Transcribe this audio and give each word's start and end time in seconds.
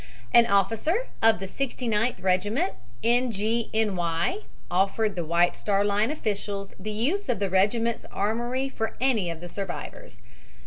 An 0.33 0.47
officer 0.47 1.05
of 1.21 1.39
the 1.39 1.47
Sixty 1.47 1.87
ninth 1.87 2.19
Regiment, 2.21 2.73
N. 3.03 3.29
G. 3.29 3.69
N. 3.71 3.95
Y., 3.95 4.39
offered 4.71 5.15
the 5.15 5.23
White 5.23 5.55
Star 5.55 5.83
Line 5.83 6.09
officials, 6.09 6.73
the 6.79 6.89
use 6.89 7.29
of 7.29 7.37
the 7.37 7.51
regiment's 7.51 8.05
armory 8.11 8.67
for 8.67 8.97
any 8.99 9.29
of 9.29 9.41
the 9.41 9.47
survivors. 9.47 10.23